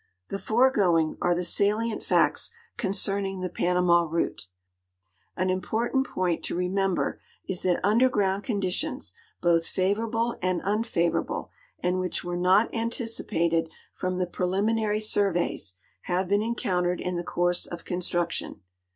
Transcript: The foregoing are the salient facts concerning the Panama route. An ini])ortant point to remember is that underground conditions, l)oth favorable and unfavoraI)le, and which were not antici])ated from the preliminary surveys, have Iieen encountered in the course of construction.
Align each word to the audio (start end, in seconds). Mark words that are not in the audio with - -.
The 0.29 0.39
foregoing 0.39 1.15
are 1.21 1.35
the 1.35 1.43
salient 1.43 2.03
facts 2.03 2.49
concerning 2.75 3.41
the 3.41 3.49
Panama 3.51 4.01
route. 4.01 4.47
An 5.37 5.49
ini])ortant 5.49 6.07
point 6.07 6.43
to 6.45 6.55
remember 6.55 7.21
is 7.47 7.61
that 7.61 7.79
underground 7.85 8.43
conditions, 8.43 9.13
l)oth 9.43 9.67
favorable 9.67 10.35
and 10.41 10.59
unfavoraI)le, 10.63 11.49
and 11.83 11.99
which 11.99 12.23
were 12.23 12.35
not 12.35 12.71
antici])ated 12.73 13.69
from 13.93 14.17
the 14.17 14.25
preliminary 14.25 15.01
surveys, 15.01 15.73
have 16.05 16.29
Iieen 16.29 16.43
encountered 16.43 16.99
in 16.99 17.15
the 17.15 17.23
course 17.23 17.67
of 17.67 17.85
construction. 17.85 18.61